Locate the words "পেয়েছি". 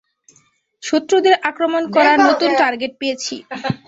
2.99-3.35